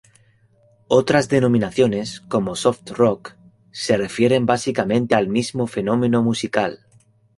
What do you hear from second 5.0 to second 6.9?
al mismo fenómeno musical.